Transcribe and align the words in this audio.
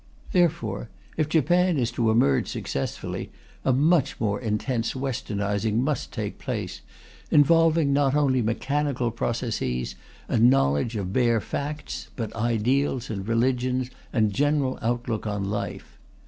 Therefore 0.31 0.89
if 1.15 1.29
Japan 1.29 1.77
is 1.77 1.91
to 1.91 2.09
emerge 2.09 2.47
successfully, 2.47 3.29
a 3.63 3.71
much 3.71 4.19
more 4.19 4.39
intense 4.41 4.95
Westernizing 4.95 5.75
must 5.77 6.11
take 6.11 6.39
place, 6.39 6.81
involving 7.29 7.93
not 7.93 8.15
only 8.15 8.41
mechanical 8.41 9.11
processes 9.11 9.93
and 10.27 10.49
knowledge 10.49 10.95
of 10.95 11.13
bare 11.13 11.39
facts, 11.39 12.09
but 12.15 12.35
ideals 12.35 13.11
and 13.11 13.27
religion 13.27 13.91
and 14.11 14.33
general 14.33 14.79
outlook 14.81 15.27
on 15.27 15.43
life. 15.43 15.99